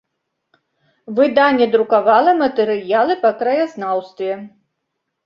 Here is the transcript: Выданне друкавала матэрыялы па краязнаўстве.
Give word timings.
Выданне 1.19 1.67
друкавала 1.75 2.31
матэрыялы 2.39 3.19
па 3.27 3.31
краязнаўстве. 3.43 4.31